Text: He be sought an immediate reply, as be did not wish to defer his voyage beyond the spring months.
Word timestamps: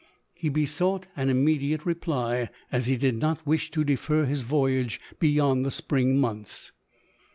He 0.33 0.49
be 0.49 0.65
sought 0.65 1.05
an 1.15 1.29
immediate 1.29 1.85
reply, 1.85 2.49
as 2.71 2.87
be 2.87 2.97
did 2.97 3.17
not 3.19 3.45
wish 3.45 3.69
to 3.69 3.83
defer 3.83 4.25
his 4.25 4.41
voyage 4.41 4.99
beyond 5.19 5.63
the 5.63 5.69
spring 5.69 6.17
months. 6.19 6.71